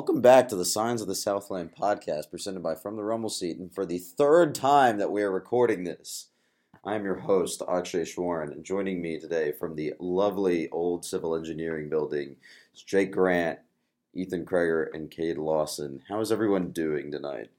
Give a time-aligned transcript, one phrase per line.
[0.00, 3.58] Welcome back to the Sounds of the Southland podcast presented by From the Rumble Seat.
[3.58, 6.28] And for the third time that we are recording this,
[6.82, 8.50] I'm your host, Akshay Schwarn.
[8.50, 12.36] And joining me today from the lovely old civil engineering building
[12.74, 13.58] is Jake Grant,
[14.14, 16.00] Ethan Kreger, and Cade Lawson.
[16.08, 17.50] How is everyone doing tonight?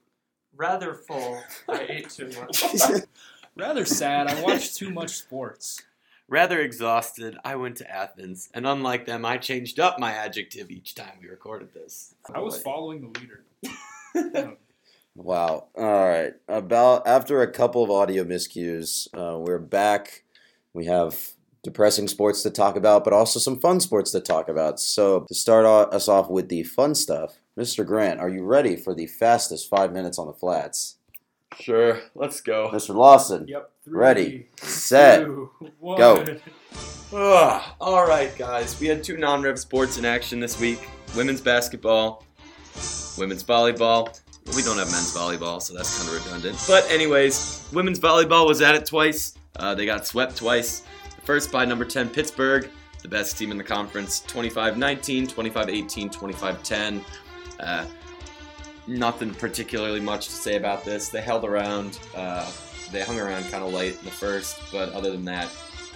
[0.56, 1.40] Rather full.
[1.68, 2.64] I ate too much.
[3.56, 4.26] Rather sad.
[4.26, 5.80] I watched too much sports.
[6.28, 10.94] Rather exhausted, I went to Athens, and unlike them, I changed up my adjective each
[10.94, 12.14] time we recorded this.
[12.34, 14.56] I was following the leader.
[15.14, 15.66] Wow.
[15.76, 16.32] All right.
[16.48, 20.24] About after a couple of audio miscues, uh, we're back.
[20.72, 21.32] We have
[21.62, 24.80] depressing sports to talk about, but also some fun sports to talk about.
[24.80, 27.86] So to start o- us off with the fun stuff, Mr.
[27.86, 30.96] Grant, are you ready for the fastest five minutes on the flats?
[31.60, 32.70] Sure, let's go.
[32.72, 32.94] Mr.
[32.94, 33.70] Lawson, Yep.
[33.86, 36.24] Ready, set, two, go.
[37.12, 37.62] Ugh.
[37.80, 38.78] all right, guys.
[38.78, 42.24] We had two non-rev sports in action this week: women's basketball,
[43.18, 44.20] women's volleyball.
[44.54, 46.62] We don't have men's volleyball, so that's kind of redundant.
[46.68, 49.34] But anyways, women's volleyball was at it twice.
[49.56, 50.84] Uh, they got swept twice.
[51.24, 52.70] First by number 10 Pittsburgh,
[53.02, 57.04] the best team in the conference, 25-19, 25-18, 25-10.
[57.60, 57.86] Uh,
[58.86, 61.08] nothing particularly much to say about this.
[61.08, 61.98] They held around.
[62.14, 62.50] Uh,
[62.92, 65.48] they hung around kind of late in the first, but other than that,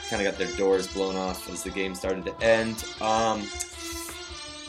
[0.08, 2.84] kind of got their doors blown off as the game started to end.
[3.00, 3.46] Um,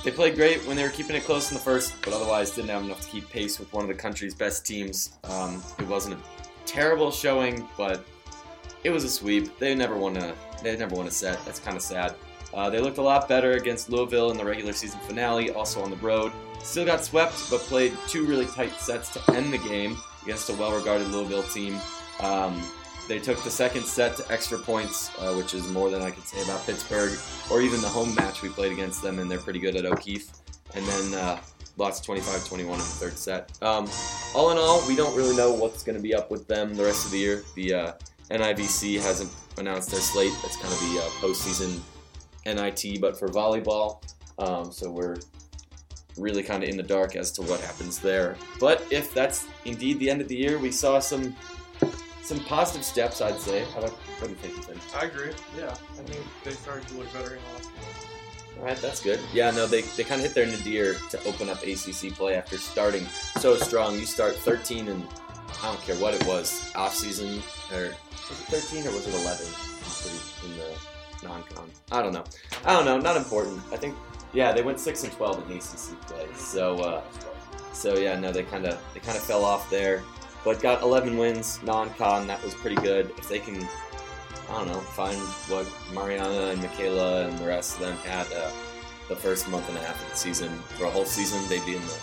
[0.04, 2.70] they played great when they were keeping it close in the first, but otherwise didn't
[2.70, 5.18] have enough to keep pace with one of the country's best teams.
[5.26, 6.20] Um, it wasn't a
[6.66, 8.06] terrible showing, but
[8.84, 9.58] it was a sweep.
[9.60, 11.44] They never won a they never won a set.
[11.46, 12.16] That's kind of sad.
[12.54, 15.90] Uh, they looked a lot better against Louisville in the regular season finale, also on
[15.90, 16.32] the road.
[16.64, 20.54] Still got swept, but played two really tight sets to end the game against a
[20.54, 21.80] well-regarded Louisville team.
[22.20, 22.62] Um,
[23.08, 26.28] they took the second set to extra points, uh, which is more than I could
[26.28, 27.18] say about Pittsburgh,
[27.50, 30.30] or even the home match we played against them, and they're pretty good at O'Keefe.
[30.76, 31.40] And then uh,
[31.78, 33.52] lost 25-21 in the third set.
[33.62, 33.90] Um,
[34.36, 36.84] all in all, we don't really know what's going to be up with them the
[36.84, 37.44] rest of the year.
[37.56, 37.92] The uh,
[38.30, 40.34] NIVC hasn't announced their slate.
[40.42, 41.80] That's kind of the uh, postseason
[42.46, 44.04] NIT, but for volleyball.
[44.38, 45.18] Um, so we're
[46.18, 48.36] really kind of in the dark as to what happens there.
[48.60, 51.36] But if that's indeed the end of the year, we saw some
[52.28, 53.64] some positive steps, I'd say.
[53.74, 54.80] How about, what do you think, Ethan?
[55.00, 55.32] I agree.
[55.58, 55.70] Yeah.
[55.70, 58.60] I think they started to look better in the last game.
[58.60, 59.22] All right, that's good.
[59.34, 62.58] Yeah, no, they, they kind of hit their nadir to open up ACC play after
[62.58, 63.06] starting
[63.40, 63.98] so strong.
[63.98, 65.08] You start 13 and
[65.64, 67.42] I don't care what it was, off season
[67.74, 67.96] or
[68.30, 69.48] was it 13 or was it 11
[70.52, 71.70] in the non-con?
[71.94, 72.26] I don't know.
[72.66, 73.00] I don't know.
[73.00, 73.62] Not important.
[73.72, 73.96] I think
[74.34, 76.28] yeah, they went six and 12 in ACC play.
[76.36, 77.02] So uh,
[77.72, 80.04] so yeah, no, they kind of they kind of fell off there,
[80.44, 82.28] but got 11 wins non-con.
[82.28, 83.12] That was pretty good.
[83.18, 83.68] If they can
[84.50, 85.18] I don't know, find
[85.50, 88.50] what Mariana and Michaela and the rest of them had uh,
[89.10, 90.50] the first month and a half of the season.
[90.78, 92.00] For a whole season, they'd be in the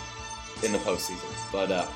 [0.63, 1.51] in the postseason.
[1.51, 1.87] But uh,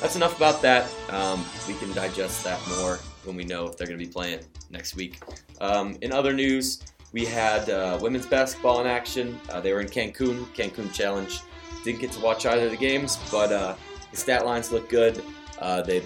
[0.00, 0.92] that's enough about that.
[1.08, 4.40] Um, we can digest that more when we know if they're going to be playing
[4.70, 5.20] next week.
[5.60, 9.40] Um, in other news, we had uh, women's basketball in action.
[9.48, 11.40] Uh, they were in Cancun, Cancun Challenge.
[11.82, 13.74] Didn't get to watch either of the games, but uh,
[14.10, 15.22] the stat lines look good.
[15.64, 16.02] Uh, they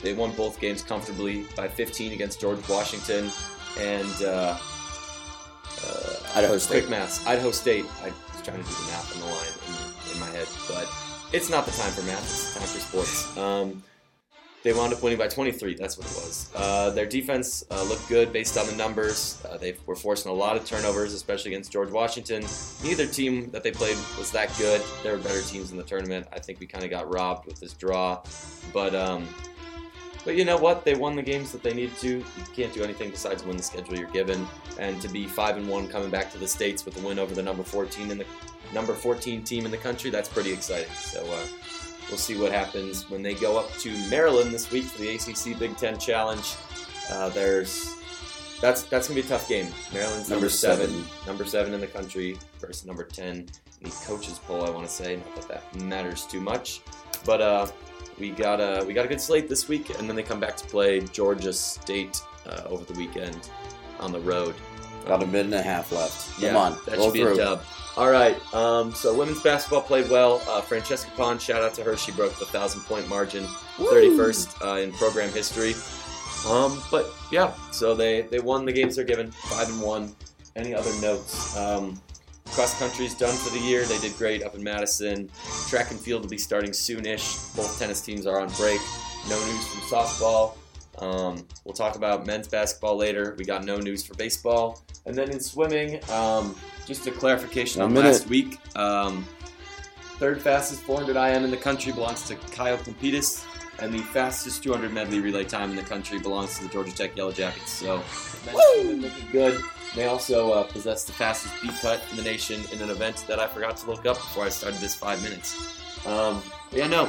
[0.00, 3.30] they won both games comfortably by 15 against George Washington
[3.78, 4.56] and uh,
[5.86, 6.80] uh, Idaho State.
[6.84, 7.24] Quick maths.
[7.26, 7.84] Idaho State.
[8.02, 10.88] I was trying to do the math on the line in, in my head, but
[11.34, 12.24] it's not the time for math.
[12.24, 13.36] It's the time for sports.
[13.36, 13.82] Um,
[14.64, 15.74] they wound up winning by 23.
[15.74, 16.50] That's what it was.
[16.56, 19.40] Uh, their defense uh, looked good based on the numbers.
[19.48, 22.42] Uh, they were forcing a lot of turnovers, especially against George Washington.
[22.82, 24.80] Neither team that they played was that good.
[25.02, 26.26] There were better teams in the tournament.
[26.32, 28.22] I think we kind of got robbed with this draw,
[28.72, 29.28] but um,
[30.24, 30.86] but you know what?
[30.86, 32.08] They won the games that they needed to.
[32.08, 32.24] You
[32.56, 34.48] can't do anything besides win the schedule you're given.
[34.78, 37.34] And to be five and one coming back to the states with a win over
[37.34, 38.26] the number 14 in the
[38.72, 40.90] number 14 team in the country, that's pretty exciting.
[40.94, 41.46] So uh,
[42.14, 45.58] we'll see what happens when they go up to Maryland this week for the ACC
[45.58, 46.54] Big Ten Challenge.
[47.10, 47.96] Uh, there's
[48.60, 49.66] that's that's gonna be a tough game.
[49.92, 51.04] Maryland's number, Number seven, seven.
[51.26, 53.46] number seven in the country versus number 10 in
[53.82, 54.64] the coaches poll.
[54.64, 56.82] I want to say, not that that matters too much,
[57.26, 57.66] but uh,
[58.20, 60.56] we got a we got a good slate this week, and then they come back
[60.58, 63.50] to play Georgia State uh, over the weekend
[63.98, 64.54] on the road.
[65.04, 66.32] About a minute and a half left.
[66.36, 67.34] Come Yeah, on, that should be through.
[67.34, 67.62] a dub.
[67.96, 70.42] All right, um, so women's basketball played well.
[70.48, 71.96] Uh, Francesca Pan, shout out to her.
[71.96, 73.44] She broke the thousand point margin,
[73.76, 75.74] 31st uh, in program history.
[76.50, 80.14] Um, but yeah, so they they won the games they're given, five and one.
[80.56, 81.56] Any other notes?
[81.56, 82.00] Um,
[82.50, 83.84] cross country's done for the year.
[83.84, 85.30] They did great up in Madison.
[85.68, 87.54] Track and field will be starting soonish.
[87.56, 88.80] Both tennis teams are on break.
[89.28, 90.56] No news from softball.
[90.98, 93.34] Um, we'll talk about men's basketball later.
[93.38, 94.82] We got no news for baseball.
[95.06, 96.54] And then in swimming, um,
[96.86, 98.08] just a clarification One on minute.
[98.08, 98.58] last week.
[98.76, 99.24] Um,
[100.18, 103.44] third fastest 400 IM in the country belongs to Kyle Klempidis,
[103.80, 107.16] and the fastest 200 medley relay time in the country belongs to the Georgia Tech
[107.16, 107.70] Yellow Jackets.
[107.70, 107.96] So,
[108.46, 109.60] men's team is looking good.
[109.94, 113.38] They also uh, possess the fastest beat cut in the nation in an event that
[113.38, 115.56] I forgot to look up before I started this five minutes.
[116.06, 116.42] Um,
[116.72, 117.04] yeah, no.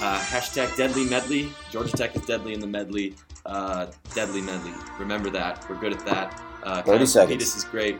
[0.00, 1.52] Uh, hashtag deadly medley.
[1.72, 3.14] Georgia Tech is deadly in the medley.
[3.44, 4.72] Uh, deadly medley.
[4.98, 5.68] Remember that.
[5.68, 6.40] We're good at that.
[6.62, 7.42] Uh, 30 seconds.
[7.42, 7.96] Klempidis is great.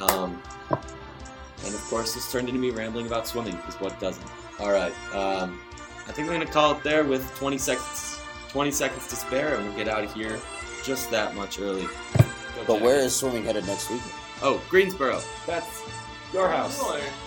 [0.00, 4.26] Um, and of course, this turned into me rambling about swimming, because what doesn't?
[4.60, 4.92] All right.
[5.14, 5.60] Um,
[6.06, 8.14] I think we're going to call it there with 20 seconds
[8.48, 10.38] 20 seconds to spare, and we'll get out of here
[10.82, 11.82] just that much early.
[11.82, 12.24] Go
[12.66, 12.82] But Jack.
[12.82, 14.00] where is swimming headed next week?
[14.42, 15.20] Oh, Greensboro.
[15.46, 15.82] That's
[16.32, 16.80] your house.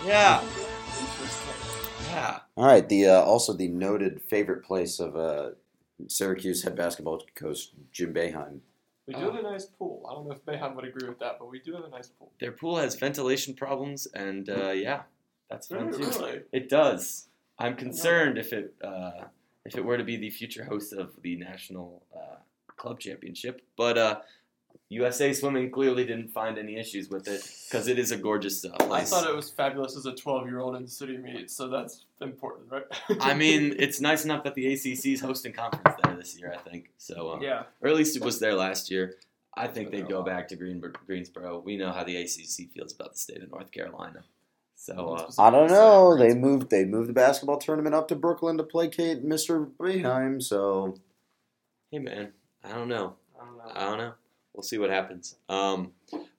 [0.05, 0.43] Yeah.
[2.09, 2.39] Yeah.
[2.57, 2.87] All right.
[2.87, 5.51] The uh, also the noted favorite place of uh,
[6.07, 8.59] Syracuse head basketball coach Jim Boeheim.
[9.13, 10.05] We do have a nice pool.
[10.09, 12.07] I don't know if Boeheim would agree with that, but we do have a nice
[12.07, 12.31] pool.
[12.39, 15.01] Their pool has ventilation problems, and uh, yeah,
[15.49, 16.03] that's fun Really?
[16.03, 16.19] too.
[16.19, 16.41] Really?
[16.53, 17.27] It does.
[17.59, 19.25] I'm concerned if it uh,
[19.65, 22.37] if it were to be the future host of the national uh,
[22.77, 24.19] club championship, but uh,
[24.91, 28.71] USA Swimming clearly didn't find any issues with it because it is a gorgeous uh,
[28.91, 31.69] I thought it was fabulous as a 12 year old in the city meet, so
[31.69, 32.83] that's important, right?
[33.21, 36.53] I mean, it's nice enough that the ACC is hosting conference there this year.
[36.53, 37.63] I think so, uh, Yeah.
[37.81, 39.15] or at least it was there last year.
[39.55, 41.59] I think they'd go back to Greenbur- Greensboro.
[41.59, 44.23] We know how the ACC feels about the state of North Carolina.
[44.75, 46.17] So uh, I don't know.
[46.17, 46.69] They moved.
[46.69, 49.69] They moved the basketball tournament up to Brooklyn to placate Mr.
[49.79, 50.41] Boeheim.
[50.41, 50.95] So
[51.91, 52.33] hey, man,
[52.63, 53.15] I don't know.
[53.39, 53.71] I don't know.
[53.75, 54.13] I don't know.
[54.53, 55.35] We'll see what happens.
[55.49, 55.91] Um,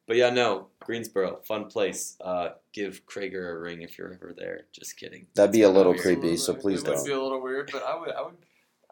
[0.06, 2.16] but yeah, no, Greensboro, fun place.
[2.20, 4.66] Uh, give Krager a ring if you're ever there.
[4.72, 5.26] Just kidding.
[5.34, 6.02] that'd be a little weird.
[6.02, 6.36] creepy.
[6.36, 7.04] So please it don't.
[7.06, 8.34] be a little weird, but I would, I would,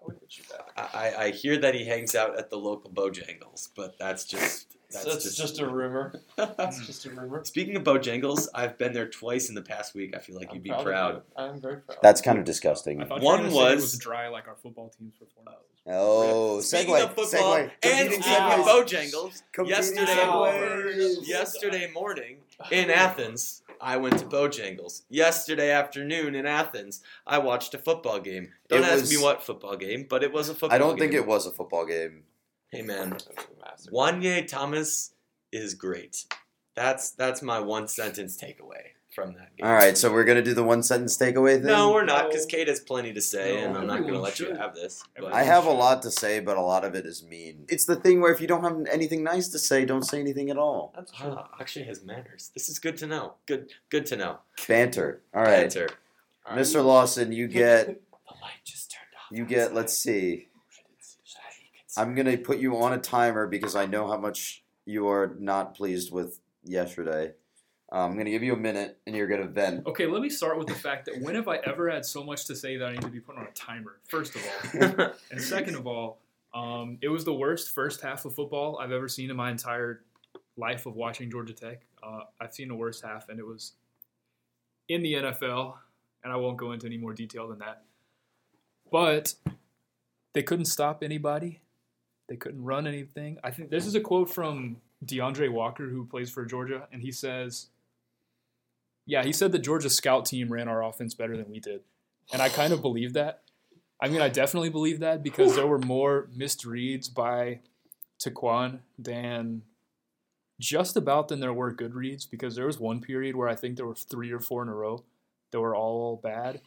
[0.00, 0.70] I would hit you back.
[0.94, 4.76] I, I- I hear that he hangs out at the local Bojangles, but that's just
[4.92, 6.12] that's, That's, just, just, a rumor.
[6.36, 7.44] That's just a rumor.
[7.44, 10.14] Speaking of Bojangles, I've been there twice in the past week.
[10.16, 11.22] I feel like I'm you'd be proud proud.
[11.36, 11.98] I'm very proud.
[12.02, 13.00] That's kind of disgusting.
[13.02, 15.14] I thought One you were gonna say it was- was dry like our football team's
[15.14, 15.56] performance.
[15.86, 17.02] Oh, Speaking segue.
[17.04, 17.24] of football
[17.56, 17.62] segue.
[17.62, 18.66] and Competing speaking of.
[18.66, 21.26] Bojangles, yesterday, segues.
[21.26, 22.36] yesterday morning
[22.70, 25.02] in Athens, I went to Bojangles.
[25.08, 28.52] Yesterday afternoon in Athens, I watched a football game.
[28.68, 30.98] Don't It ask was- me what football game, but it was a football I don't
[30.98, 32.24] think it was a football game.
[32.70, 33.20] Hey man, That
[33.76, 35.12] was Juanyeh Thomas
[35.52, 36.24] is great.
[36.76, 39.66] That's that's my one sentence takeaway from that game.
[39.66, 41.64] All right, so we're gonna do the one sentence takeaway thing.
[41.66, 42.28] No, we're not, No.
[42.28, 44.54] because Cade has plenty to say, No, and I'm not going to everyone let you
[44.54, 45.02] have this.
[45.18, 47.64] But I have a lot to say, but a lot of it is mean.
[47.68, 50.48] It's the thing where if you don't have anything nice to say, don't say anything
[50.48, 50.92] at all.
[50.94, 51.34] That's true.
[51.36, 52.52] Ah, actually has manners.
[52.54, 53.34] This is good to know.
[53.46, 54.38] Good, good to know.
[54.68, 55.22] Banter.
[55.34, 55.88] All right, Banter.
[56.46, 56.62] All right.
[56.64, 56.84] Mr.
[56.84, 57.86] Lawson, you get
[58.30, 59.36] The light just turned off.
[59.36, 59.74] you get.
[59.74, 60.46] Let's see.
[61.96, 65.74] I'm gonna put you on a timer because I know how much you are not
[65.74, 67.32] pleased with yesterday.
[67.92, 69.86] Uh, I'm gonna give you a minute, and you're gonna vent.
[69.86, 72.46] Okay, let me start with the fact that when have I ever had so much
[72.46, 73.98] to say that I need to be put on a timer?
[74.08, 76.20] First of all, and second of all,
[76.54, 80.02] um, it was the worst first half of football I've ever seen in my entire
[80.56, 81.80] life of watching Georgia Tech.
[82.02, 83.72] Uh, I've seen the worst half, and it was
[84.88, 85.74] in the NFL,
[86.22, 87.82] and I won't go into any more detail than that.
[88.90, 89.34] But
[90.32, 91.60] they couldn't stop anybody.
[92.30, 93.38] They couldn't run anything.
[93.42, 97.10] I think this is a quote from D'Andre Walker, who plays for Georgia, and he
[97.10, 97.66] says,
[99.04, 101.82] "Yeah, he said the Georgia scout team ran our offense better than we did,"
[102.32, 103.42] and I kind of believe that.
[104.00, 107.58] I mean, I definitely believe that because there were more missed reads by
[108.20, 109.62] TaQuon than
[110.60, 113.76] just about than there were good reads because there was one period where I think
[113.76, 115.02] there were three or four in a row
[115.50, 116.60] that were all bad.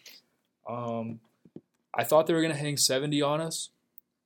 [0.68, 1.22] Um,
[1.94, 3.70] I thought they were going to hang 70 on us,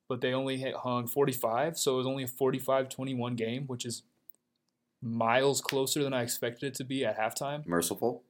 [0.08, 4.02] but they only hit, hung 45, so it was only a 45-21 game, which is
[5.02, 7.66] miles closer than I expected it to be at halftime.
[7.66, 8.22] Merciful.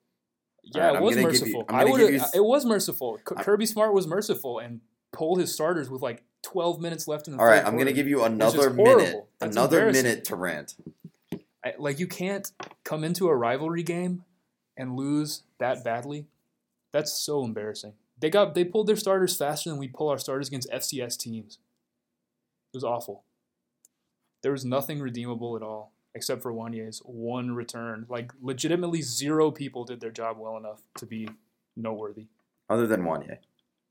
[0.63, 1.65] Yeah, Alright, it was you- merciful.
[1.69, 1.99] I'm I would.
[2.01, 3.19] give you s- It was merciful.
[3.25, 4.81] Kirby Smart was merciful and
[5.13, 7.41] pulled his starters with like 12 minutes left in the.
[7.43, 9.27] All right, I'm gonna give you another minute.
[9.41, 10.75] Another minute to rant.
[11.65, 12.51] I, like you can't
[12.85, 14.25] come into a rivalry game
[14.77, 16.27] and lose that badly.
[16.93, 17.95] That's so embarrassing.
[18.21, 21.59] They got they pulled their starters faster than we pull our starters against FCS teams.
[22.73, 23.25] It was awful.
[24.43, 28.07] There was nothing redeemable at all except for Juanyeh's one return.
[28.09, 31.29] Like legitimately zero people did their job well enough to be
[31.77, 32.27] noteworthy.
[32.69, 33.39] Other than Juanyeh.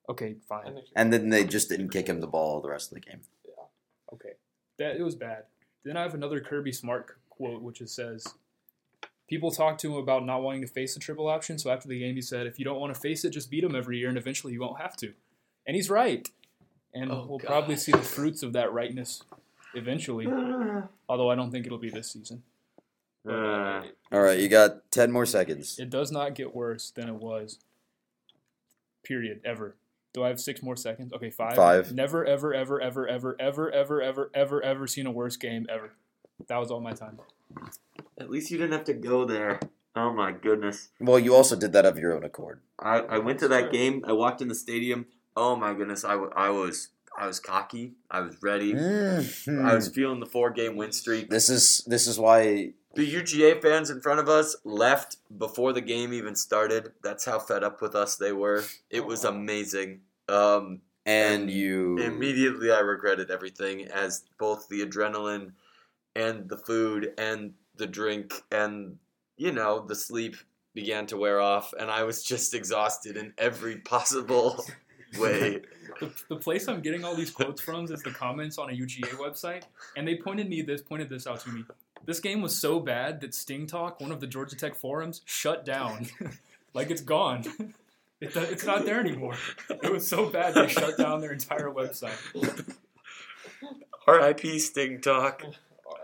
[0.09, 0.81] Okay, fine.
[0.95, 3.21] And then they just didn't kick him the ball the rest of the game.
[3.45, 3.65] Yeah.
[4.13, 4.33] Okay,
[4.77, 5.43] that it was bad.
[5.83, 8.25] Then I have another Kirby Smart quote, which it says,
[9.29, 11.57] "People talk to him about not wanting to face the triple option.
[11.59, 13.63] So after the game, he said, if you don't want to face it, just beat
[13.63, 15.13] him every year, and eventually you won't have to."
[15.65, 16.29] And he's right.
[16.93, 17.47] And Oh, we'll God.
[17.47, 19.23] probably see the fruits of that rightness
[19.73, 20.25] eventually.
[21.09, 22.43] Although I don't think it'll be this season.
[23.27, 25.77] Uh, All right, you got ten more seconds.
[25.79, 27.59] It does not get worse than it was
[29.03, 29.41] Period.
[29.45, 29.75] Ever.
[30.13, 31.13] Do I have six more seconds?
[31.13, 31.55] Okay, five.
[31.55, 31.93] Five.
[31.93, 35.91] Never, ever, ever, ever, ever, ever, ever, ever, ever, ever seen a worse game ever.
[36.47, 37.19] That was all my time.
[38.19, 39.59] At least you didn't have to go there.
[39.95, 40.89] Oh my goodness.
[40.99, 42.59] Well, you also did that of your own accord.
[42.79, 44.03] I, I went to that game.
[44.07, 45.05] I walked in the stadium.
[45.37, 46.03] Oh my goodness.
[46.03, 47.93] I, w- I was I was cocky.
[48.11, 48.73] I was ready.
[48.73, 49.63] Mhm.
[49.65, 51.29] I was feeling the four game win streak.
[51.29, 55.81] This is this is why The UGA fans in front of us left before the
[55.81, 56.91] game even started.
[57.03, 58.63] That's how fed up with us they were.
[58.89, 60.01] It was amazing.
[60.27, 65.51] Um, and And you immediately I regretted everything as both the adrenaline
[66.15, 68.97] and the food and the drink and
[69.37, 70.35] you know the sleep
[70.73, 74.65] began to wear off and I was just exhausted in every possible
[75.19, 75.61] way.
[75.99, 79.13] The, the place I'm getting all these quotes from is the comments on a UGA
[79.15, 79.63] website,
[79.95, 81.63] and they pointed me this pointed this out to me.
[82.05, 85.65] This game was so bad that Sting Talk, one of the Georgia Tech forums, shut
[85.65, 86.05] down.
[86.75, 87.45] like it's gone.
[88.21, 89.37] It, it's not there anymore.
[89.71, 92.17] It was so bad they shut down their entire website.
[94.07, 94.59] R.I.P.
[94.59, 95.43] Sting Talk.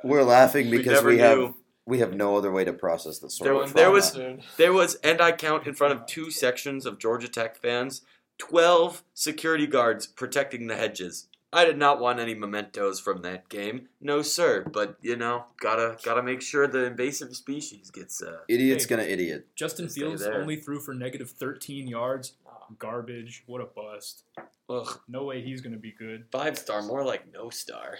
[0.03, 1.55] we're laughing because never we, have knew.
[1.85, 3.61] we have no other way to process this sort There of
[3.93, 7.27] was- there was- There was, and I count in front of two sections of Georgia
[7.27, 8.01] Tech fans,
[8.37, 11.27] 12 security guards protecting the hedges.
[11.51, 13.89] I did not want any mementos from that game.
[14.01, 14.63] No, sir.
[14.63, 18.23] But, you know, gotta gotta make sure the invasive species gets.
[18.23, 18.89] Uh, idiot's Hey.
[18.89, 19.47] gonna idiot.
[19.55, 22.33] Justin Stay Fields only threw for negative 13 yards.
[22.79, 23.43] Garbage.
[23.45, 24.23] What a bust.
[24.69, 26.25] ugh, No way he's going to be good.
[26.31, 27.97] five star, more like no star.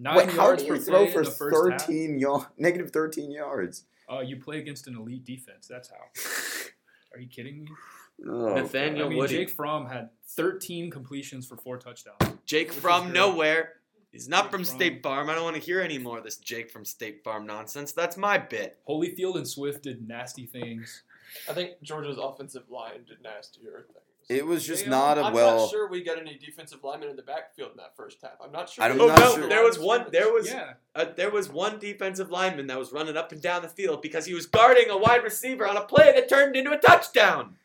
[0.00, 1.54] Nine Wait, how yards do you per throw for the first
[1.86, 3.84] thirteen yard negative thirteen yards?
[4.10, 5.68] Uh, you play against an elite defense.
[5.68, 5.96] That's how.
[7.14, 7.68] Are you kidding me?
[8.26, 9.36] Oh, Nathaniel I mean, Woody.
[9.36, 12.16] Jake Fromm had 13 completions for four touchdowns.
[12.44, 13.14] Jake Which is from great.
[13.14, 13.72] nowhere.
[14.10, 15.28] He's not Jake from from- State Farm.
[15.30, 17.92] I don't want to hear any more of this Jake from State Farm nonsense.
[17.92, 18.78] That's my bit.
[18.88, 21.02] Holyfield and Swift did nasty things.
[21.48, 23.98] I think Georgia's offensive line did nastier things.
[24.30, 25.50] It was just They, not a I'm well.
[25.50, 28.32] I'm not sure we got any defensive linemen in the backfield in that first half.
[28.42, 28.84] I'm not sure.
[28.84, 29.48] I'm we Oh not got no, sure.
[29.48, 30.06] there was one.
[30.10, 30.74] There was Yeah.
[30.94, 34.26] uh, there was one defensive lineman that was running up and down the field because
[34.26, 37.56] he was guarding a wide receiver on a play that turned into a touchdown.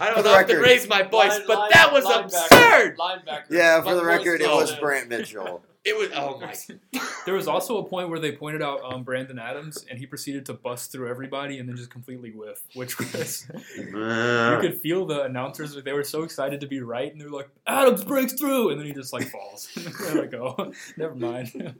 [0.00, 2.04] I don't the know if to record- raise my voice, Line- but line- that was
[2.04, 2.98] linebacker- absurd.
[2.98, 3.44] Linebacker.
[3.50, 4.80] Yeah, for the record, it was Dawson.
[4.80, 5.64] Brant Mitchell.
[5.84, 7.00] It was oh my.
[7.26, 10.46] There was also a point where they pointed out um, Brandon Adams, and he proceeded
[10.46, 15.22] to bust through everybody and then just completely whiff, which was you could feel the
[15.22, 18.78] announcers they were so excited to be right, and they're like, "Adams breaks through," and
[18.80, 19.68] then he just like falls.
[19.74, 21.74] they're like, "Oh, never mind."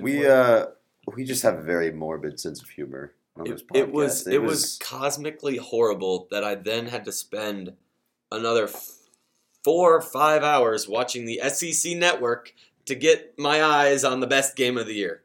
[0.00, 0.66] We uh
[1.14, 3.76] we just have a very morbid sense of humor on this It, podcast.
[3.78, 7.74] it was it was cosmically horrible that I then had to spend
[8.30, 8.90] another f-
[9.64, 12.52] four or five hours watching the SEC network
[12.86, 15.22] to get my eyes on the best game of the year.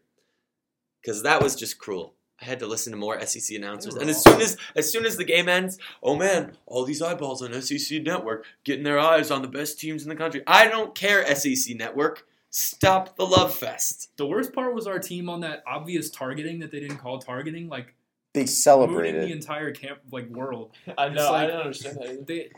[1.01, 2.13] Because that was just cruel.
[2.41, 5.15] I had to listen to more SEC announcers, and as soon as as soon as
[5.17, 9.41] the game ends, oh man, all these eyeballs on SEC network getting their eyes on
[9.41, 10.41] the best teams in the country.
[10.45, 12.25] I don't care, SEC network.
[12.49, 14.11] Stop the love fest.
[14.17, 17.67] the worst part was our team on that obvious targeting that they didn't call targeting,
[17.69, 17.95] like
[18.33, 20.71] they mooning the entire camp like world.
[20.97, 21.31] I It's know.
[21.31, 22.09] like- I don't understand that.
[22.09, 22.23] Either.
[22.23, 22.49] They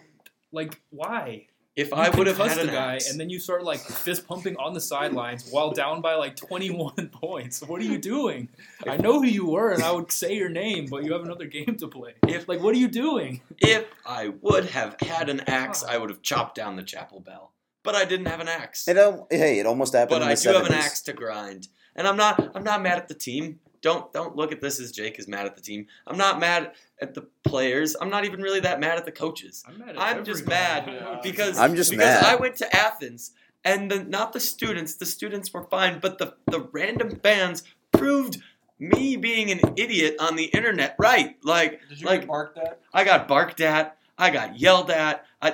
[0.52, 1.48] like why?
[1.76, 3.66] If You I would have concuss had an the guy, axe, and then you start
[3.66, 7.62] like fist pumping on the sidelines while down by like 21 points.
[7.62, 8.48] What are you doing?
[8.88, 11.48] I know who you were, and I would say your name, but you have another
[11.48, 12.14] game to play.
[12.30, 13.42] If- like, what are you doing?
[13.60, 17.52] If I would have had an axe, I would have chopped down the chapel bell.
[17.84, 18.88] But I didn't have an axe.
[18.88, 20.12] It al- hey, it almost happened.
[20.12, 22.56] But in I the do have an axe to grind, and I'm not.
[22.56, 23.60] I'm not mad at the team.
[23.86, 25.86] Don't don't look at this as Jake is mad at the team.
[26.08, 27.96] I'm not mad at the players.
[28.02, 29.90] I'm not even really that mad at the coaches I'm mad.
[29.90, 30.94] At I'm just everybody.
[30.94, 32.26] mad because I'm just because mad.
[32.26, 34.96] I went to Athens and the, not the students.
[34.96, 37.62] The students were fine, but the the random fans
[37.92, 38.42] proved
[38.80, 41.36] me being an idiot on the internet right.
[41.44, 42.82] Like Did you like get barked at?
[42.92, 44.00] I got barked at.
[44.18, 45.26] I got yelled at.
[45.42, 45.54] I,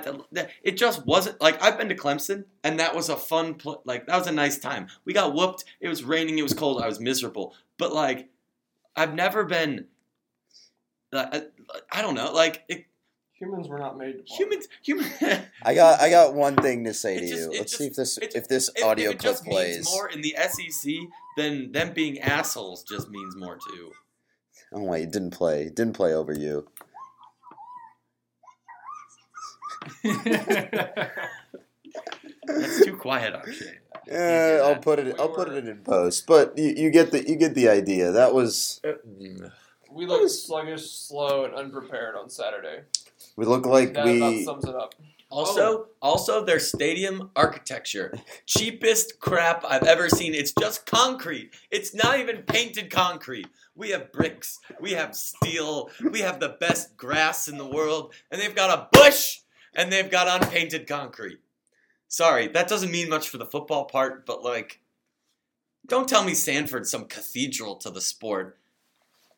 [0.64, 4.06] it just wasn't like I've been to Clemson, and that was a fun, pl- like
[4.08, 4.88] that was a nice time.
[5.04, 5.66] We got whooped.
[5.80, 6.38] It was raining.
[6.38, 6.82] It was cold.
[6.82, 7.56] I was miserable.
[7.82, 8.30] But like,
[8.96, 9.88] I've never been.
[11.12, 11.46] I,
[11.92, 12.32] I don't know.
[12.32, 12.86] Like it,
[13.40, 14.28] Humans were not made to bark.
[14.40, 15.10] humans, human.
[15.64, 17.50] I got I got one thing to say It to just- you.
[17.58, 19.76] Let's just- see if this if this if, audio if it clip just plays.
[19.78, 20.92] means more in the SEC,
[21.38, 23.92] then them being assholes just means more too.
[24.72, 25.64] Oh wait, it didn't play.
[25.64, 26.68] It didn't play over you.
[32.46, 33.78] That's too quiet, Akshay.
[34.10, 35.16] Eh, I'll put it.
[35.20, 36.26] I'll put it in post.
[36.26, 38.12] But you, you get the you get the idea.
[38.12, 38.82] That was
[39.92, 42.82] We looked sluggish, slow, and unprepared on Saturday.
[43.36, 44.96] we look like That about sums it up.
[45.30, 48.12] Also, also their stadium architecture,
[48.46, 50.34] cheapest crap I've ever seen.
[50.34, 51.54] It's just concrete.
[51.70, 53.48] It's not even painted concrete.
[53.76, 58.42] We have bricks, we have steel, we have the best grass in the world, and
[58.42, 59.40] they've got a bush
[59.74, 61.40] and they've got unpainted concrete.
[62.12, 64.82] Sorry, that doesn't mean much for the football part, but like,
[65.88, 68.60] don't tell me Sanford's some cathedral to the sport.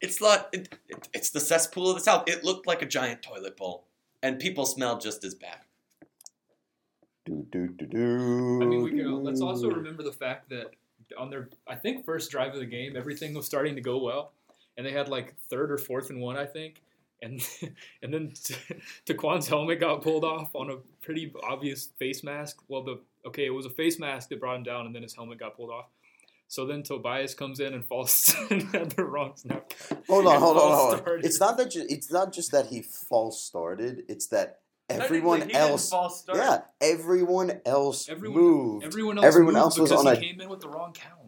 [0.01, 0.49] It's not.
[0.51, 2.23] It, it, it's the cesspool of the South.
[2.27, 3.85] It looked like a giant toilet bowl,
[4.23, 5.59] and people smelled just as bad.
[7.27, 10.71] Do, do, do, do, I mean, we can, let's also remember the fact that
[11.15, 14.31] on their, I think, first drive of the game, everything was starting to go well,
[14.77, 16.81] and they had like third or fourth and one, I think,
[17.21, 17.41] and
[18.01, 18.29] and then
[19.05, 22.61] TaQuon's helmet got pulled off on a pretty obvious face mask.
[22.67, 25.15] Well, the okay, it was a face mask that brought him down, and then his
[25.15, 25.85] helmet got pulled off.
[26.49, 29.73] So then Tobias comes in and falls and had the wrong snap.
[30.07, 30.97] Hold on, hold on, hold on.
[30.99, 31.25] started.
[31.25, 31.71] It's not that.
[31.71, 34.03] Ju- it's not just that he false started.
[34.07, 35.89] It's that everyone he didn't else.
[35.89, 36.37] false start.
[36.37, 38.85] Yeah, everyone else Everyone- moved.
[38.85, 40.93] Everyone else, Everyone moved else was because on he a- came in with the wrong
[40.93, 41.19] count.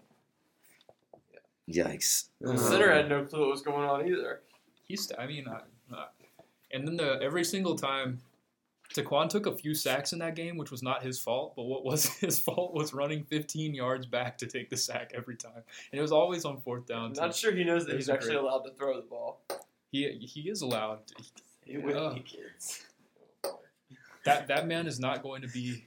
[1.72, 2.26] Yikes!
[2.42, 4.42] The center had no clue what was going on either.
[4.84, 5.46] He's, I mean,
[6.76, 8.20] and then the every single time,
[8.94, 11.56] TaQuon took a few sacks in that game, which was not his fault.
[11.56, 15.36] But what was his fault was running 15 yards back to take the sack every
[15.36, 17.06] time, and it was always on fourth down.
[17.06, 17.22] I'm too.
[17.22, 18.44] not sure he knows that he's was actually great.
[18.44, 19.42] allowed to throw the ball.
[19.92, 21.00] He he is allowed.
[21.66, 22.14] Hey, with Ugh.
[22.16, 22.84] me, kids.
[24.26, 25.86] That that man is not going to be.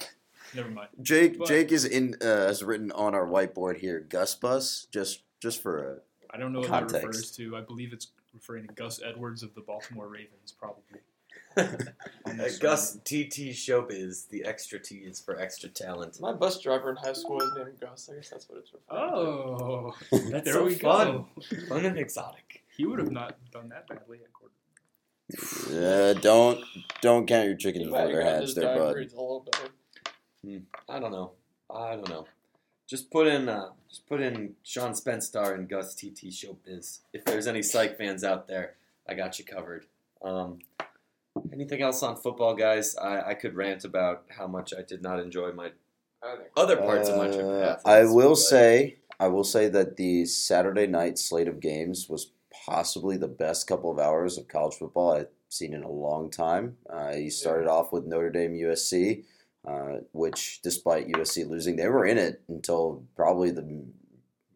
[0.54, 0.88] Never mind.
[1.02, 4.00] Jake But- Jake is in uh, as written on our whiteboard here.
[4.00, 5.96] Gus Bus just just for a
[6.30, 7.56] I don't know what that refers to.
[7.56, 10.82] I believe it's referring to Gus Edwards of the Baltimore Ravens, probably.
[12.26, 16.20] Uh, Gus TT Showbiz, the extra T is for extra talent.
[16.20, 18.08] My bus driver in high school was named Gus.
[18.12, 19.16] I guess that's what it's referring to.
[19.16, 19.94] Oh,
[20.30, 21.06] That's there so we fun.
[21.06, 21.28] go.
[21.68, 22.62] Fun and exotic.
[22.76, 26.16] He would have not done that badly at quarterback.
[26.16, 26.60] uh, don't
[27.00, 28.92] don't count your chickens before they're hatched, his there, bud.
[28.94, 30.62] grades a little better.
[30.88, 31.32] I don't know.
[31.74, 32.26] I don't know.
[32.88, 37.00] Just put in, uh, just put in Sean Spenstar and Gus TT Showbiz.
[37.12, 39.84] If there's any psych fans out there, I got you covered.
[40.22, 40.60] Um,
[41.52, 42.96] anything else on football, guys?
[42.96, 45.72] I, I could rant about how much I did not enjoy my
[46.56, 47.44] other parts of my trip.
[47.44, 51.60] Uh, Athens, I will but- say, I will say that the Saturday night slate of
[51.60, 52.30] games was
[52.66, 56.78] possibly the best couple of hours of college football I've seen in a long time.
[56.90, 59.24] Uh, you started off with Notre Dame USC,
[59.68, 63.84] uh, which, despite USC losing, they were in it until probably the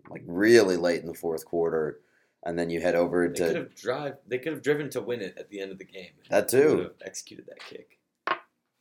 [0.09, 2.01] like really late in the fourth quarter,
[2.45, 4.15] and then you head over They could to have drive.
[4.27, 6.13] They could have driven to win it at the end of the game.
[6.31, 7.99] that too, have executed that kick.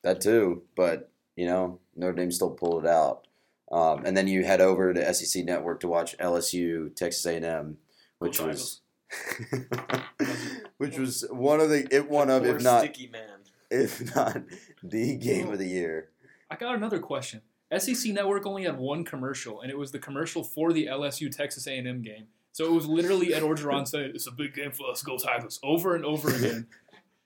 [0.04, 0.64] that too.
[0.76, 3.28] But you know, Notre Dame still pulled it out.
[3.72, 7.78] Um, and then you head over to SEC Network to watch LSU Texas A&M,
[8.20, 8.82] which Go was
[10.78, 13.40] which was one of the it one of if not sticky man.
[13.70, 14.42] if not
[14.84, 16.10] the game of the year.
[16.52, 17.42] I got another question.
[17.76, 21.66] SEC Network only had one commercial, and it was the commercial for the LSU Texas
[21.66, 22.28] A&M game.
[22.52, 25.62] So it was literally Ed Orgeron saying, "It's a big game for us, go Tigers,"
[25.64, 26.68] over and over again,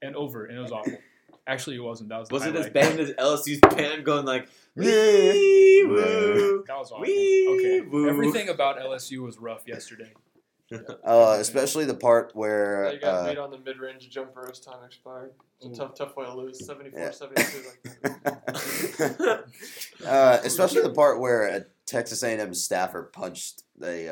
[0.04, 1.00] and over, and it was awful.
[1.48, 2.10] Actually, it wasn't.
[2.10, 6.64] That was Was it as bad as LSU's band going like wee woo?
[6.68, 7.02] That was awful.
[7.02, 8.08] Wee okay, woo.
[8.08, 10.14] everything about LSU was rough yesterday.
[11.04, 14.84] Uh, especially the part where They got uh, beat on the mid-range jumper as time
[14.84, 15.32] expired.
[15.62, 16.66] It's a tough, tough way to lose.
[16.66, 17.12] 74, Yeah.
[17.12, 17.64] 72.
[18.04, 19.40] Like,
[20.08, 24.10] uh, especially the part where a Texas A&M staffer punched the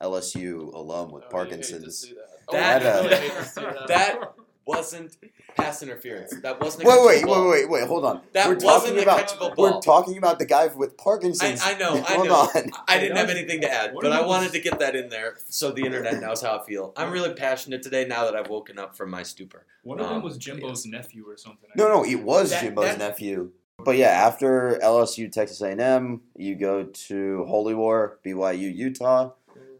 [0.00, 1.98] uh, LSU alum with oh, you hate to Parkinson's.
[2.00, 2.52] see that.
[2.52, 4.32] That- oh, I really hate to see that.
[4.64, 5.16] That wasn't
[5.56, 6.34] pass interference.
[6.42, 6.84] That wasn't.
[6.84, 7.50] A Wait, wait, ball.
[7.50, 7.88] wait, wait, wait!
[7.88, 8.20] Hold on.
[8.32, 11.60] That we're wasn't talking a about catchable we're talking about the guy with Parkinson's.
[11.64, 12.34] I know, I Hold know.
[12.34, 12.70] on.
[12.86, 15.72] I didn't have anything to add, but I wanted to get that in there so
[15.72, 16.92] the internet knows how I feel.
[16.96, 19.66] I'm really passionate today now that I've woken up from my stupor.
[19.82, 21.68] One of them Um, was Jimbo's nephew or something.
[21.70, 23.50] I No, no, it was That- Jimbo's that- nephew.
[23.84, 29.32] But yeah, after LSU, Texas A&M, you go to Holy War, BYU, Utah.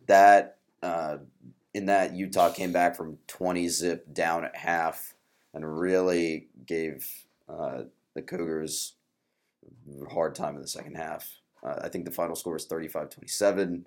[0.06, 1.18] That uh,
[1.74, 5.14] in that Utah came back from twenty zip down at half
[5.54, 7.82] and really gave uh,
[8.14, 8.94] the Cougars
[10.02, 11.28] a hard time in the second half.
[11.62, 13.84] Uh, I think the final score was 35-27.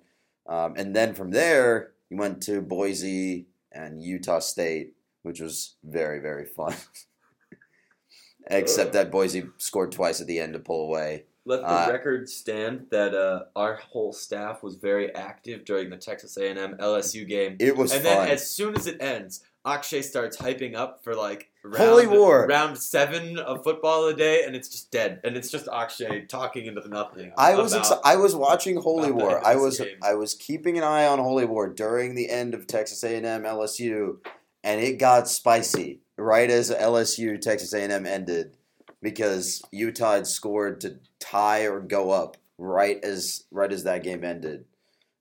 [0.48, 6.20] Um, and then from there, you went to Boise and Utah State, which was very,
[6.20, 6.74] very fun.
[8.48, 11.24] Except that Boise scored twice at the end to pull away.
[11.46, 15.96] Let the Uh, record stand that uh, our whole staff was very active during the
[15.96, 17.56] Texas A&M LSU game.
[17.60, 18.16] It was and fun.
[18.18, 22.46] then as soon as it ends, Akshay starts hyping up for like round, Holy War.
[22.48, 25.20] round seven of football a day, and it's just dead.
[25.24, 27.32] And it's just Akshay talking into the nothing.
[27.38, 29.44] I was exci- I was watching Holy War.
[29.44, 29.96] I was game.
[30.02, 34.18] I was keeping an eye on Holy War during the end of Texas A&M LSU,
[34.64, 38.55] and it got spicy right as LSU Texas A&M ended
[39.02, 44.24] because Utah had scored to tie or go up right as right as that game
[44.24, 44.64] ended,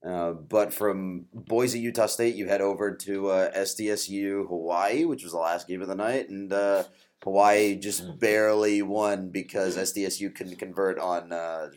[0.05, 5.33] Uh, but from Boise, Utah State, you head over to uh, SDSU Hawaii, which was
[5.33, 6.83] the last game of the night, and uh,
[7.23, 11.69] Hawaii just barely won because SDSU couldn't convert on uh,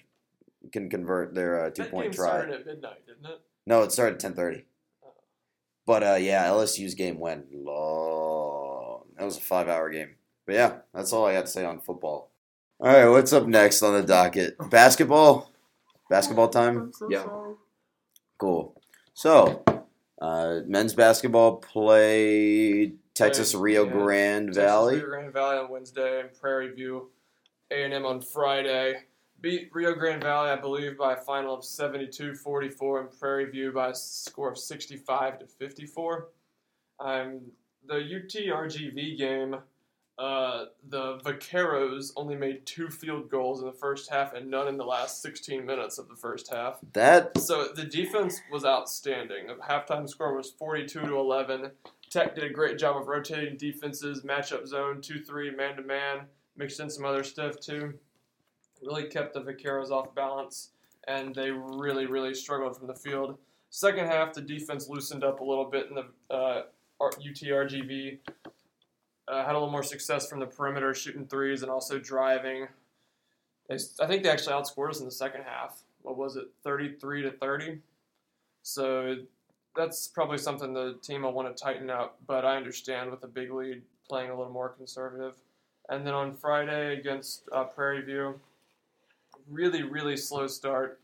[0.73, 2.29] couldn't convert their uh, two that point try.
[2.29, 3.41] started at midnight, didn't it?
[3.67, 4.65] No, it started at ten thirty.
[5.87, 9.05] But uh, yeah, LSU's game went long.
[9.17, 10.17] That was a five hour game.
[10.49, 12.31] But yeah, that's all I got to say on football.
[12.81, 14.57] All right, what's up next on the docket?
[14.71, 15.53] Basketball.
[16.09, 16.91] Basketball time.
[17.11, 17.27] Yeah.
[18.39, 18.75] Cool.
[19.13, 19.63] So,
[20.23, 23.93] uh, men's basketball played Texas Rio yeah.
[23.93, 24.95] Grande Texas Valley.
[24.97, 27.11] Rio Grande Valley on Wednesday and Prairie View
[27.71, 29.03] A and M on Friday.
[29.43, 33.91] Beat Rio Grande Valley, I believe, by a final of 72-44 and Prairie View by
[33.91, 36.29] a score of 65 to 54.
[37.01, 37.43] Um,
[37.87, 39.55] the UT RGV game,
[40.19, 44.77] uh, the Vaqueros only made two field goals in the first half and none in
[44.77, 46.79] the last 16 minutes of the first half.
[46.93, 49.47] That So the defense was outstanding.
[49.47, 51.71] The halftime score was 42 to 11.
[52.11, 56.23] Tech did a great job of rotating defenses, matchup zone, 2 3, man to man,
[56.57, 57.95] mixed in some other stuff too.
[58.83, 60.71] Really kept the Vaqueros off balance,
[61.07, 63.39] and they really, really struggled from the field.
[63.71, 66.63] Second half, the defense loosened up a little bit in the uh,
[67.01, 68.19] UTRGV.
[69.31, 72.67] Uh, had a little more success from the perimeter, shooting threes and also driving.
[73.69, 75.83] They, I think they actually outscored us in the second half.
[76.03, 77.79] What was it, 33 to 30?
[78.63, 79.17] So
[79.77, 83.29] that's probably something the team will want to tighten up, but I understand with a
[83.29, 85.35] big lead playing a little more conservative.
[85.89, 88.41] And then on Friday against uh, Prairie View,
[89.49, 91.01] really, really slow start.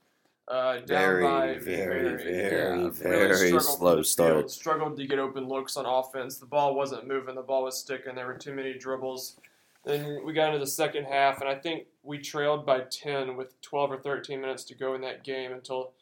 [0.46, 4.34] Uh, down Very, by very, very, really very struggled slow start.
[4.34, 6.36] field, struggled to get open looks on offense.
[6.36, 7.34] The ball wasn't moving.
[7.34, 8.14] The ball was sticking.
[8.14, 9.38] There were too many dribbles.
[9.84, 13.58] Then we got into the second half, and I think we trailed by 10 with
[13.62, 15.92] 12 or 13 minutes to go in that game until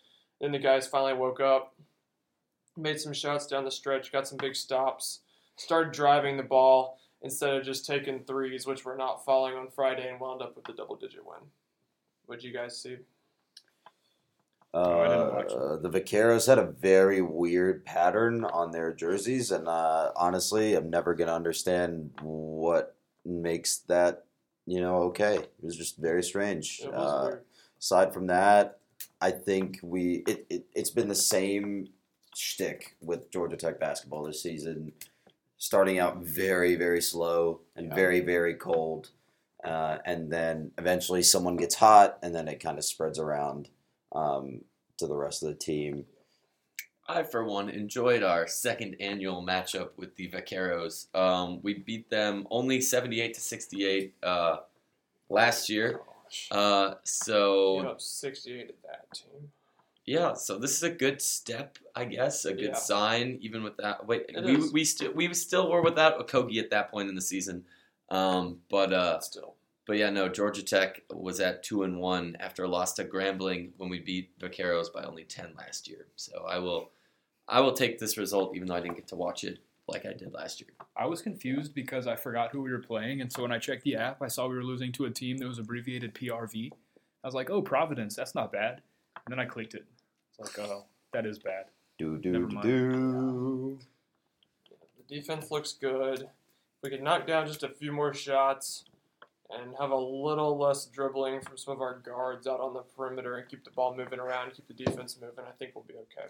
[0.40, 1.74] then the guys finally woke up,
[2.76, 5.20] made some shots down the stretch, got some big stops,
[5.56, 10.08] started driving the ball instead of just taking threes, which were not falling on Friday,
[10.08, 11.38] and wound up with a double digit win.
[12.26, 12.96] What'd you guys see?
[14.74, 19.50] Oh, I didn't watch Uh, the Vaqueros had a very weird pattern on their jerseys,
[19.50, 24.24] and uh, honestly, I'm never gonna understand what makes that,
[24.66, 25.36] you know, okay.
[25.36, 26.82] It was just very strange.
[26.90, 27.36] Uh,
[27.78, 28.78] aside from that,
[29.20, 31.88] I think we it, it it's been the same
[32.34, 34.92] shtick with Georgia Tech basketball this season,
[35.58, 37.94] starting out very very slow and Yeah.
[37.94, 39.10] very very cold,
[39.64, 43.68] uh, and then eventually someone gets hot, and then it kind of spreads around
[44.14, 44.60] um,
[44.98, 46.04] to the rest of the team.
[47.08, 51.12] I, for one, enjoyed our second annual matchup with the Vaqueros.
[51.14, 54.56] Um, we beat them only 78 to 68 uh,
[55.28, 56.00] last year.
[56.50, 59.50] Uh, Gave so, up 68 at that team.
[60.06, 62.74] yeah, so this is a good step, I guess, a good Yeah.
[62.74, 64.06] sign, even with that.
[64.06, 64.72] Wait, It we, is.
[64.72, 67.64] we, st- we still were without Okogie at that point in the season.
[68.10, 69.54] Um, but uh, But still.
[69.86, 73.70] But yeah, no, Georgia Tech was at two and one after a loss to Grambling
[73.78, 76.06] when we beat Vaqueros by only ten last year.
[76.16, 76.90] So I will,
[77.48, 80.12] I will take this result even though I didn't get to watch it like I
[80.12, 80.70] did last year.
[80.96, 83.82] I was confused because I forgot who we were playing, and so when I checked
[83.82, 86.70] the app, I saw we were losing to a team that was abbreviated PRV.
[87.24, 88.82] I was like, "Oh, Providence, that's not bad."
[89.24, 89.84] And then I clicked it.
[90.30, 91.66] It's like, "Oh, that is bad."
[91.98, 93.78] Do do do do.
[94.68, 96.28] The defense looks good.
[96.82, 98.84] We could knock down just a few more shots
[99.60, 103.36] and have a little less dribbling from some of our guards out on the perimeter
[103.36, 105.44] and keep the ball moving around, keep the defense moving.
[105.46, 106.28] I think we'll be okay.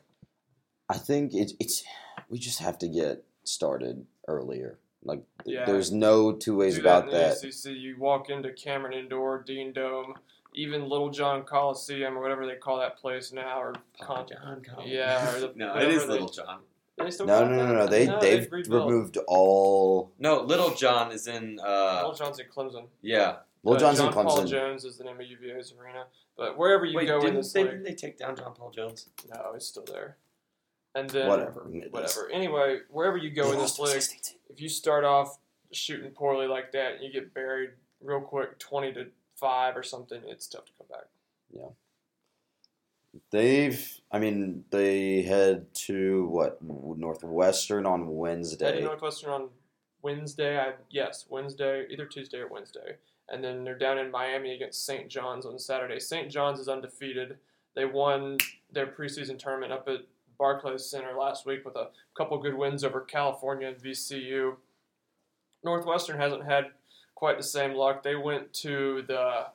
[0.89, 1.85] I think it's it's
[2.29, 4.79] we just have to get started earlier.
[5.05, 5.65] Like Yeah.
[5.65, 7.45] there's no two ways Do about that that.
[7.45, 7.77] in ACC.
[7.79, 10.15] You walk into Cameron Indoor, Dean Dome,
[10.55, 15.35] even Little John Coliseum or whatever they call that place now, or Con- John, yeah,
[15.35, 16.61] or the, no, it whatever is they- Little John.
[17.05, 17.75] They still No, call no, it no, that?
[18.07, 18.21] no.
[18.21, 20.13] They they've removed all.
[20.19, 21.59] No, Little John is in.
[21.61, 22.87] Uh, Little John's in Clemson.
[23.01, 23.37] yeah.
[23.65, 26.85] Little Uh, John's John in Paul Jones is the name of UVA's arena, but wherever
[26.85, 29.09] you Wait, go in didn't this they, league, didn't they take down John Paul Jones?
[29.33, 30.17] no, it's still there.
[30.97, 31.61] And then Whatever.
[31.91, 32.29] Whatever.
[32.33, 34.03] Anyway, wherever you go They in this league,
[34.51, 35.39] if you start off
[35.71, 37.71] shooting poorly like that and you get buried
[38.03, 41.73] real quick, twenty to five or something, it's tough to come back.
[43.31, 44.01] They've.
[44.11, 48.83] I mean, they head to what Northwestern on Wednesday.
[48.83, 49.49] Northwestern on
[50.03, 50.59] Wednesday.
[50.59, 52.97] I yes, Wednesday, either Tuesday or Wednesday,
[53.29, 55.09] and then they're down in Miami against St.
[55.09, 56.01] John's on Saturday.
[56.01, 56.31] St.
[56.31, 57.39] John's is undefeated.
[57.75, 58.39] They won
[58.71, 60.01] their preseason tournament up at
[60.39, 64.57] Barclays Center last week with a couple good wins over California and VCU.
[65.65, 66.67] Northwestern hasn't had
[67.15, 68.03] quite the same luck.
[68.03, 69.47] They went to the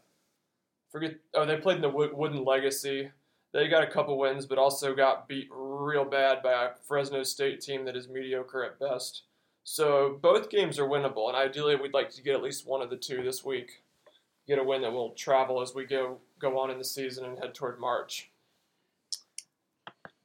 [0.91, 1.15] forget.
[1.33, 3.11] Oh, they played in the Wooden Legacy.
[3.57, 7.59] They got a couple wins, but also got beat real bad by a Fresno State
[7.59, 9.23] team that is mediocre at best.
[9.63, 12.91] So both games are winnable, and ideally we'd like to get at least one of
[12.91, 13.81] the two this week.
[14.47, 17.39] Get a win that will travel as we go go on in the season and
[17.39, 18.29] head toward March.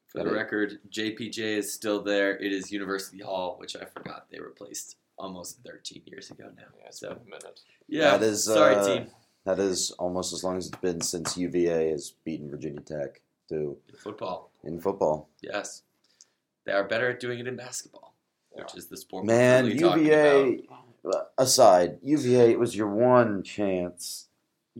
[0.08, 2.36] For the record, JPJ is still there.
[2.36, 6.64] It is University Hall, which I forgot they replaced almost 13 years ago now.
[6.78, 7.60] Yeah, it's So been a minute.
[7.88, 9.06] yeah, That is, sorry uh, team.
[9.44, 13.76] That is almost as long as it's been since UVA has beaten Virginia Tech too
[13.98, 15.28] Football, in football.
[15.40, 15.82] yes,
[16.64, 18.14] they are better at doing it in basketball,
[18.52, 19.24] which is the sport.
[19.24, 20.46] Man, we're really talking about.
[21.04, 24.28] UVA aside, UVA it was your one chance.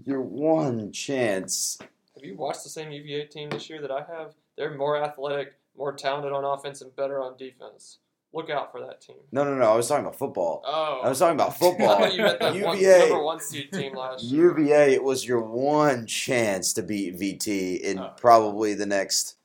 [0.06, 1.78] Your one chance.
[2.14, 4.34] Have you watched the same UVA team this year that I have?
[4.56, 7.98] They're more athletic, more talented on offense, and better on defense.
[8.34, 9.16] Look out for that team.
[9.30, 9.72] No, no, no.
[9.72, 10.62] I was talking about football.
[10.64, 11.98] Oh, I was talking about I football.
[11.98, 12.98] thought you meant the one, UVA.
[13.10, 14.58] number one seed team last year.
[14.58, 18.12] UVA, it was your one chance to beat VT in Oh.
[18.16, 19.36] probably the next.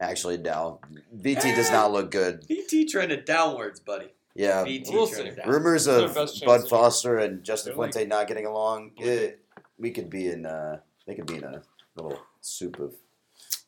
[0.00, 0.78] Actually, no.
[1.16, 2.46] VT does not look good.
[2.48, 4.06] VT trended downwards, buddy.
[4.36, 4.64] Yeah.
[4.64, 5.40] VT We'll trended see.
[5.40, 5.58] downwards.
[5.58, 6.68] Rumors It's of Bud.
[6.68, 8.92] Foster and Justin They're Fuente not getting along.
[8.98, 9.40] It,
[9.78, 10.46] we could be in.
[10.46, 11.62] Uh, they could be in a
[11.96, 12.94] little soup of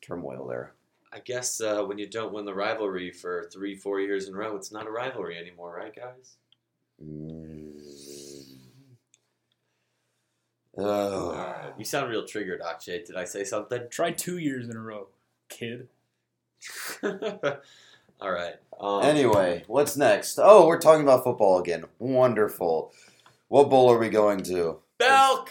[0.00, 0.74] turmoil there.
[1.12, 4.36] I guess uh, when you don't win the rivalry for three, four years in a
[4.36, 6.36] row, it's not a rivalry anymore, right, guys?
[7.04, 7.72] Mm.
[10.78, 11.30] Oh.
[11.30, 11.72] Alright.
[11.78, 13.04] You sound real triggered, Akshay.
[13.04, 13.82] Did I say something?
[13.90, 15.08] Try two years in a row,
[15.48, 15.88] kid.
[17.02, 18.54] All right.
[18.78, 20.38] Um, Anyway, what's next?
[20.40, 21.84] Oh, we're talking about football again.
[21.98, 22.92] Wonderful.
[23.48, 24.78] What bowl are we going to?
[24.98, 25.50] Belk,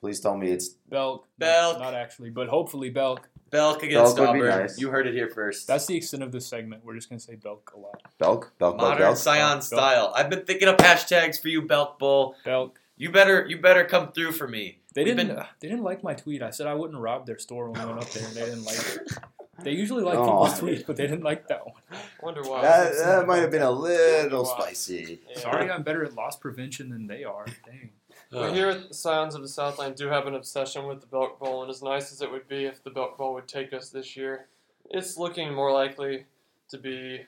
[0.00, 1.26] Please tell me it's Belk.
[1.38, 1.78] Belk.
[1.78, 3.28] Not actually, but hopefully Belk.
[3.54, 4.62] Belk against Belk would be Auburn.
[4.62, 4.80] nice.
[4.80, 5.66] You heard it here first.
[5.68, 6.84] That's the extent of this segment.
[6.84, 8.02] We're just gonna say Belk a lot.
[8.18, 8.52] Belk.
[8.58, 8.76] Belk.
[8.76, 8.76] Belk.
[8.78, 9.16] Modern Belk.
[9.16, 9.62] Scion Belk.
[9.62, 10.12] style.
[10.16, 12.34] I've been thinking of hashtags for you, Belk Bull.
[12.44, 12.80] Belk.
[12.96, 14.78] You better, you better come through for me.
[14.94, 15.28] They We've didn't.
[15.28, 16.42] been- uh, They didn't like my tweet.
[16.42, 18.64] I said I wouldn't rob their store when we went up there, and they didn't
[18.64, 19.12] like it.
[19.62, 20.24] They usually like Aw.
[20.24, 21.76] people's tweets, but they didn't like that one.
[21.92, 22.60] I wonder why.
[22.62, 25.20] That, that might have been a little spicy.
[25.30, 25.38] Yeah.
[25.38, 27.46] Sorry, I'm better at loss prevention than they are.
[27.64, 27.90] Dang.
[28.34, 28.52] We oh.
[28.52, 31.62] here at the Sounds of the Southland do have an obsession with the Belk Bowl,
[31.62, 34.16] and as nice as it would be if the Belk Bowl would take us this
[34.16, 34.48] year,
[34.90, 36.24] it's looking more likely
[36.70, 37.24] to be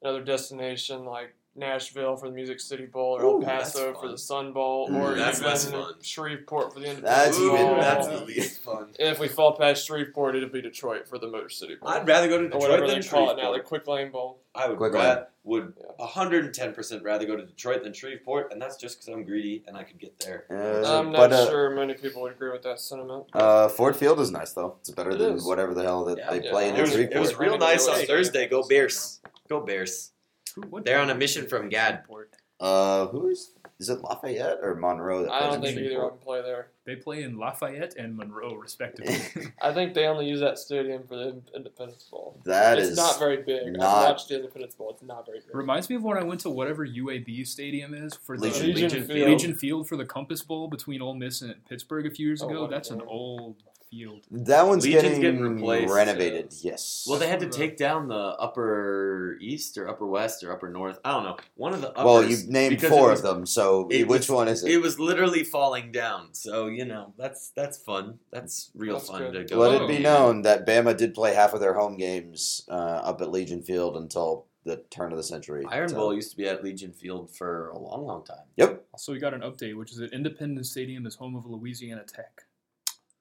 [0.00, 4.18] another destination like Nashville for the Music City Bowl, or Ooh, El Paso for the
[4.18, 5.94] Sun Bowl, Ooh, or that's even fun.
[6.02, 7.54] Shreveport for the Independence That's Bowl.
[7.54, 8.88] even- that's the least fun.
[8.98, 11.88] If we fall past Shreveport, it'll be Detroit for the Motor City Bowl.
[11.88, 14.10] I'd rather go to or Detroit whatever than they call it now, the Quick Lane
[14.10, 14.38] Bowl.
[14.56, 18.98] I would Quick ra- would 110% rather go to Detroit than Shreveport, and that's just
[19.00, 20.44] because I'm greedy and I could get there.
[20.50, 23.24] Uh, I'm not but uh, sure many people would agree with that sentiment.
[23.32, 24.76] uh, Ford Field is nice though.
[24.80, 25.44] It's better It than is.
[25.44, 26.30] whatever the hell that Yeah.
[26.30, 26.50] they Yeah.
[26.50, 27.16] play in It was, Shreveport.
[27.16, 28.06] it was real nice on Hey.
[28.06, 28.46] Thursday.
[28.48, 29.20] Go Bears.
[29.48, 30.12] Go Bears.
[30.54, 31.94] Who- what They're on a mission from Gad.
[32.06, 32.30] Shreveport?
[32.60, 35.24] Uh, who is is it Lafayette or Monroe?
[35.24, 36.12] That I plays don't think either Shreveport?
[36.12, 36.68] of them play there.
[36.86, 39.16] They play in Lafayette and Monroe, respectively.
[39.60, 42.40] I think they only use that stadium for the Independence Bowl.
[42.44, 43.72] That it's is not very big.
[43.76, 44.90] not- I've watched the Independence Bowl.
[44.90, 45.54] It's not very big.
[45.54, 48.82] Reminds me of when I went to whatever UAB stadium is for the Legion- Legion,
[48.84, 49.28] Legion Field.
[49.30, 52.48] Legion Field for the Compass Bowl between Ole Miss and Pittsburgh a few years Oh,
[52.48, 52.62] ago.
[52.62, 52.66] wow.
[52.68, 53.56] That's an old
[53.94, 54.26] field.
[54.30, 56.54] that one's Legion's getting, getting replaced, renovated.
[56.62, 57.06] Yes.
[57.08, 60.98] Well, they had to take down the upper east or upper west or upper north.
[61.04, 61.36] I don't know.
[61.56, 62.04] One of the uppers.
[62.04, 63.46] well, you named four was, of them.
[63.46, 64.70] So it which was- one is it?
[64.72, 66.28] It was literally falling down.
[66.32, 68.18] So you know that's that's fun.
[68.32, 69.48] That's real That's fun good.
[69.48, 69.60] to go.
[69.60, 73.20] Let it be known that Bama did play half of their home games uh, up
[73.20, 75.64] at Legion Field until the turn of the century.
[75.68, 78.46] Iron So- Bowl used to be at Legion Field for a long, long time.
[78.56, 78.84] Yep.
[78.92, 82.42] Also, we got an update, which is that Independence Stadium is home of Louisiana Tech.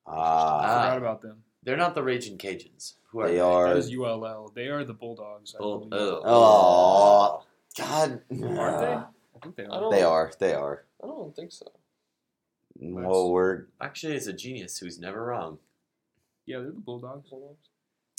[0.06, 1.44] Ah, I Forgot about them.
[1.63, 2.96] They're not the Raging Cajuns.
[3.12, 3.39] Who are They they?
[3.39, 4.52] are- That is ULL.
[4.54, 5.56] They are the Bulldogs.
[5.56, 5.94] I Bull- believe.
[6.02, 6.22] oh.
[6.26, 7.44] Oh,
[7.78, 8.22] God.
[8.32, 8.94] Aren't they?
[8.94, 9.06] I
[9.42, 9.80] think they I are.
[9.80, 10.32] don't- They are.
[10.39, 10.86] They are.
[11.04, 11.68] I don't think so.
[12.76, 15.60] Well, we're Akshay is a genius who's never wrong.
[16.46, 17.30] Yeah, they're the Bulldogs.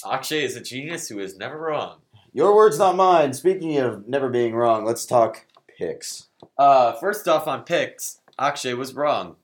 [0.07, 1.99] Akshay is a genius who is never wrong.
[2.33, 3.33] your words, not mine.
[3.35, 5.45] Speaking of never being wrong, let's talk
[5.79, 6.29] picks.
[6.57, 9.37] Uh, first off, on picks, Akshay was wrong.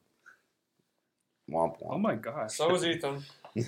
[1.50, 2.54] Womp Oh my gosh.
[2.54, 3.22] So was Ethan.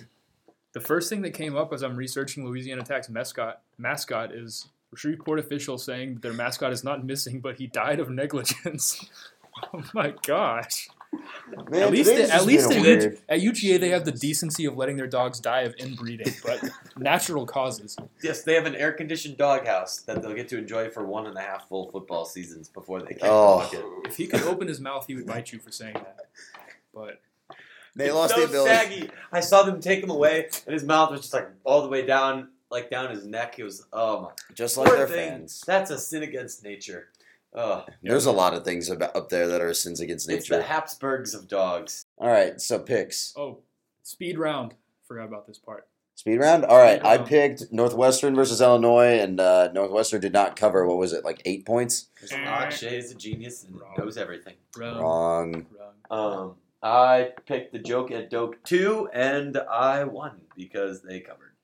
[0.72, 5.38] The first thing that came up as I'm researching Louisiana Tech's mascot mascot is Shreveport
[5.38, 9.04] official saying that their mascot is not missing, but he died of negligence.
[9.74, 10.88] oh my gosh!
[11.70, 13.04] Man, at least today's at just least been at, weird.
[13.04, 16.62] UG at UGA they have the decency of letting their dogs die of inbreeding, but
[16.96, 17.96] natural causes.
[18.22, 21.42] Yes, they have an air-conditioned doghouse that they'll get to enjoy for one and a
[21.42, 23.68] half full football seasons before they kick Oh.
[24.06, 26.28] If he could open his mouth, he would bite you for saying that.
[26.94, 27.20] But
[27.94, 28.70] They It's lost so the ability.
[28.74, 29.10] saggy.
[29.32, 32.04] I saw them take him away, and his mouth was just like all the way
[32.06, 33.58] down, like down his neck.
[33.58, 34.30] It was oh my.
[34.54, 35.30] Just like Poor their thing.
[35.30, 35.62] fans.
[35.66, 37.08] That's a sin against nature.
[37.54, 40.38] Oh, There's a lot of things about up there that are sins against nature.
[40.38, 40.68] it's the nature.
[40.68, 42.06] Habsburgs of dogs.
[42.16, 43.34] All right, so picks.
[43.36, 43.58] oh,
[44.02, 44.72] speed round.
[45.06, 45.86] Forgot about this part.
[46.14, 46.64] Speed round.
[46.64, 47.28] All right, Speed I round.
[47.28, 50.86] picked Northwestern versus Illinois, and uh, Northwestern did not cover.
[50.86, 52.08] What was it, like eight points?
[52.32, 53.92] Akshay is a genius and Wrong.
[53.98, 54.54] knows everything.
[54.78, 54.98] Wrong.
[55.02, 55.66] Wrong.
[56.10, 56.40] Wrong.
[56.42, 61.54] Um, I picked the joke at Doke two, and I won because they covered.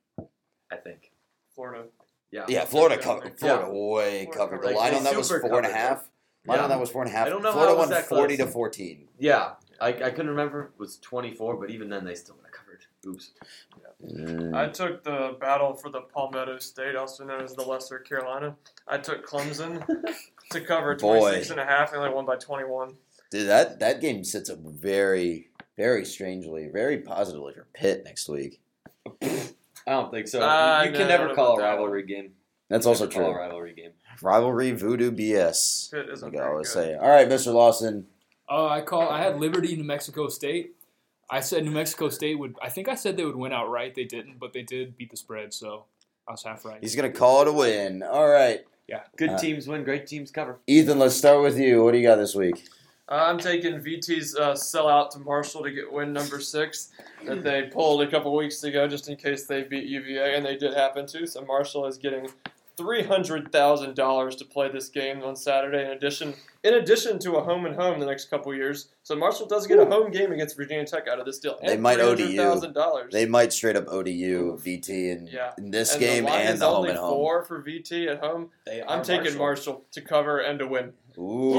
[0.70, 1.10] I think.
[1.54, 1.84] Florida.
[2.30, 2.44] Yeah.
[2.48, 3.02] Yeah, Florida Yeah.
[3.02, 3.38] covered.
[3.38, 4.58] Florida way Florida covered.
[4.62, 4.76] The covered.
[4.76, 6.08] line They on that was super four and a half.
[6.46, 6.64] Line Yeah.
[6.64, 7.26] on that was four and a half.
[7.26, 8.46] I don't know how Florida it was won that forty close.
[8.48, 9.08] to fourteen.
[9.18, 9.54] Yeah.
[9.80, 10.72] I, I couldn't remember.
[10.74, 12.84] It was twenty four, but even then they still would have covered.
[13.06, 13.30] Oops.
[14.04, 14.54] Mm.
[14.54, 18.54] I took the battle for the Palmetto State, also known as the Lesser Carolina.
[18.86, 19.84] I took Clemson
[20.52, 21.42] to cover Boy.
[21.50, 22.94] and a half and only won by 21.
[23.30, 28.60] Dude, that that game sits up very, very strangely, very positively for Pitt next week.
[29.22, 29.50] I
[29.86, 30.40] don't think so.
[30.40, 32.32] Uh, you no, can I never call a about that rivalry game.
[32.68, 33.40] That's You also never call a true.
[33.42, 33.90] rivalry game.
[34.22, 35.90] Rivalry voodoo BS.
[35.90, 36.84] Pitt isn't Like I very always good.
[36.84, 36.94] say.
[36.94, 37.52] All right, Mr.
[37.52, 38.06] Lawson.
[38.50, 39.08] Uh, I call.
[39.08, 40.74] I had Liberty, New Mexico State.
[41.30, 42.56] I said New Mexico State would.
[42.62, 43.94] I think I said they would win outright.
[43.94, 45.84] They didn't, but they did beat the spread, so
[46.26, 46.78] I was half right.
[46.80, 48.02] He's gonna call it a win.
[48.02, 49.02] All right, Yeah.
[49.16, 49.84] Good Uh, teams win.
[49.84, 50.58] Great teams cover.
[50.66, 50.98] Ethan.
[50.98, 51.84] Let's start with you.
[51.84, 52.64] What do you got this week?
[53.10, 56.90] Uh, I'm taking VT's uh, sellout to Marshall to get win number six
[57.26, 60.56] that they pulled a couple weeks ago just in case they beat UVA, and they
[60.56, 61.26] did happen to.
[61.26, 62.28] So Marshall is getting
[62.76, 65.84] three hundred thousand dollars to play this game on Saturday.
[65.86, 69.46] In addition, in addition to a home and home the next couple years, so Marshall
[69.46, 71.58] does get a home game against Virginia Tech out of this deal.
[71.64, 72.36] They and might ODU.
[72.36, 73.10] thousand dollars.
[73.12, 75.52] They might straight up ODU VT in, Yeah.
[75.56, 77.10] in this and game the line and is the home only and home.
[77.10, 78.50] four for VT at home.
[78.66, 80.92] They I'm are taking Marshall to cover and to win.
[81.18, 81.54] Ooh,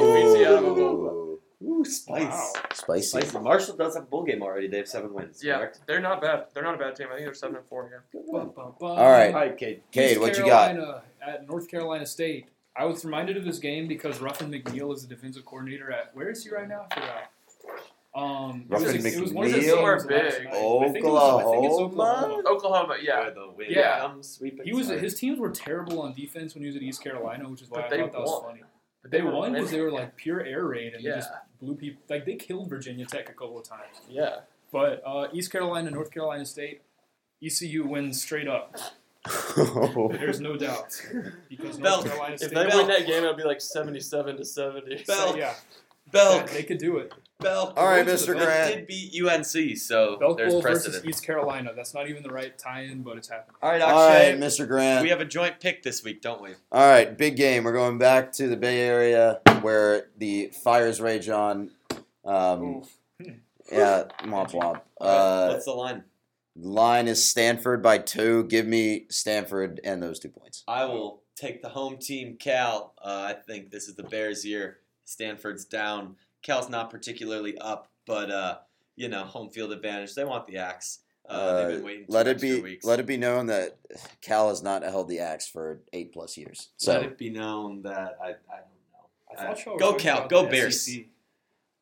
[1.61, 1.79] VT out of a bowl.
[1.79, 2.21] Ooh, spice.
[2.23, 2.53] Wow.
[2.73, 3.07] spicy.
[3.07, 3.39] Spicy.
[3.39, 4.67] Marshall does have a bowl game already.
[4.67, 5.43] They have seven wins.
[5.43, 5.79] Yeah, Correct?
[5.85, 6.45] they're not bad.
[6.53, 7.07] They're not a bad team.
[7.11, 7.89] I think they're seven and four.
[8.13, 8.21] Yeah.
[8.31, 8.89] Bum, bum, bum.
[8.91, 9.27] All right.
[9.33, 9.83] All right, Kate.
[9.91, 10.75] Cade, East what you got?
[11.25, 12.47] At North Carolina State.
[12.75, 16.15] I was reminded of this game because Ruffin McNeill is the defensive coordinator at.
[16.15, 16.85] Where is he right now?
[16.91, 17.23] I forgot.
[18.15, 19.75] Um, it was- Ruffin it was one of the McNeill?
[19.75, 20.17] games last Big.
[20.17, 20.27] night.
[20.27, 20.45] I think
[20.97, 21.83] it was- I think it's Oklahoma?
[21.83, 22.43] Oklahoma.
[22.49, 23.29] Oklahoma, yeah.
[23.53, 23.99] Where the Yeah.
[23.99, 24.41] comes.
[24.63, 27.61] He was his teams were terrible on defense when he was at East Carolina, which
[27.61, 28.51] is why But I they thought that was won.
[28.51, 28.63] funny.
[29.01, 31.29] But they won because they were like pure air raid and they just
[31.61, 32.01] blew people.
[32.09, 33.95] Like they killed Virginia Tech a couple of times.
[34.09, 34.39] Yeah.
[34.71, 36.81] But uh, East Carolina, North Carolina State,
[37.43, 38.75] ECU wins straight up.
[39.55, 41.01] There's no doubt
[41.49, 42.05] because North Belt.
[42.05, 42.77] Carolina If they Bell.
[42.77, 45.03] win that game, it'll be like seventy-seven to seventy.
[45.05, 45.31] Bell.
[45.31, 45.53] so, yeah,
[46.11, 46.49] Belk.
[46.51, 47.13] they could do it.
[47.39, 47.73] Belk.
[47.77, 48.35] All right, Mr.
[48.35, 48.75] Grant.
[48.75, 51.09] did beat UNC, so Belk there's Bowl versus precedent.
[51.09, 51.71] East Carolina.
[51.73, 53.55] That's not even the right tie-in, but it's happening.
[53.61, 54.67] All right, All right, Mr.
[54.67, 55.03] Grant.
[55.03, 56.49] we have a joint pick this week, don't we?
[56.71, 57.63] All right, big game.
[57.63, 61.71] We're going back to the Bay Area where the fires rage on.
[62.25, 62.83] Um,
[63.71, 64.81] yeah, womp womp.
[64.99, 66.03] Uh, What's the line?
[66.57, 68.43] line is Stanford by two.
[68.45, 70.65] Give me Stanford and those two points.
[70.67, 72.93] I will take the home team, Cal.
[73.01, 74.79] Uh, I think this is the Bears' year.
[75.05, 76.17] Stanford's down.
[76.41, 78.57] Cal's not particularly up, but uh,
[78.95, 80.15] you know, home field advantage.
[80.15, 80.99] They want the axe.
[81.27, 82.05] Uh, been waiting.
[82.07, 82.83] let it be Weeks.
[82.85, 83.77] let it be known that
[84.21, 86.69] Cal has not held the axe for eight plus years.
[86.77, 88.39] So Let it be known that I, I don't
[88.91, 89.09] know.
[89.29, 90.81] I Uh, thought y'all were go Cal, go Bears.
[90.81, 91.05] SEC.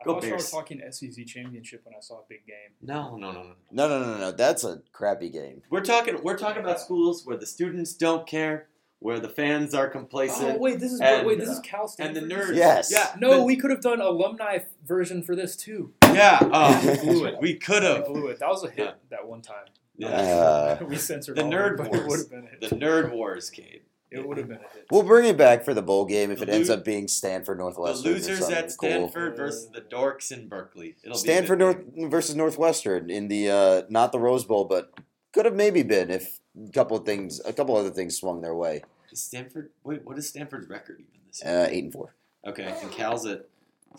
[0.02, 2.76] I Go thought y'all were talking SEC championship when I saw a big game.
[2.82, 3.54] No, no, no, no.
[3.72, 4.32] no, no, no, no, no.
[4.32, 5.62] That's a crappy game.
[5.70, 6.20] We're talking.
[6.22, 8.68] We're talking about schools where the students don't care,
[9.00, 10.56] where the fans are complacent.
[10.56, 12.56] Oh wait, this is and, wait, this is Cal and the nerds.
[12.56, 12.90] Yes.
[12.92, 13.14] Yeah.
[13.20, 15.94] No, the- we could have done alumni version for this too.
[16.04, 16.40] Yeah.
[16.42, 17.36] Oh, We blew it.
[17.42, 18.06] We could We have.
[18.08, 18.40] blew it.
[18.40, 18.92] That was a hit Yeah.
[19.12, 19.66] that one time.
[19.98, 20.10] Yeah.
[20.10, 22.00] Uh, we censored The all nerd it, wars.
[22.02, 22.62] it would have been a hit.
[22.62, 23.82] the nerd wars, Cade.
[24.10, 24.86] It would have been a hit.
[24.90, 27.58] We'll bring it back for the bowl game if The it ends up being Stanford
[27.58, 28.10] Northwestern.
[28.12, 28.90] or losers something at cool.
[28.90, 30.96] Stanford versus the dorks in Berkeley.
[31.04, 31.78] It'll Stanford be North
[32.12, 34.94] versus Northwestern in the uh, not the Rose Bowl, but
[35.34, 38.56] could have maybe been if a couple of things, a couple other things swung their
[38.56, 38.84] way.
[39.12, 39.70] Is Stanford.
[39.84, 41.62] Wait, what is Stanford's record even this year?
[41.62, 42.16] Uh, eight and four.
[42.46, 43.46] okay, and Cal's at.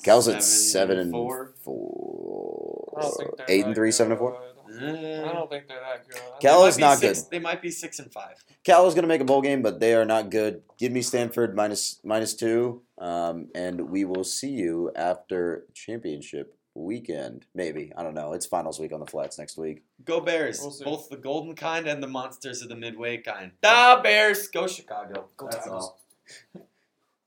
[0.04, 1.54] Cal's at seven and four.
[1.64, 2.94] four.
[2.98, 4.36] I don't think they're Eight and three, seven and four.
[4.80, 6.20] I don't think they're that good.
[6.40, 7.30] Cal is not six- good.
[7.30, 8.44] They might be six and five.
[8.64, 10.62] Cal is going to make a bowl game, but they are not good.
[10.78, 17.44] Give me Stanford minus minus two, um, and we will see you after championship weekend.
[17.54, 18.32] Maybe I don't know.
[18.32, 19.82] It's finals week on the flats next week.
[20.04, 20.60] Go Bears.
[20.60, 20.76] We'll.
[20.84, 23.52] Both the golden kind and the monsters of the midway kind.
[23.62, 24.48] Da Bears.
[24.48, 25.26] Go Chicago.
[25.36, 25.72] Go That's Tigers.
[25.72, 26.00] all.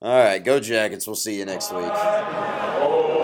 [0.04, 1.06] All right, go Jackets.
[1.06, 1.86] We'll see you next week.
[1.86, 3.21] Oh,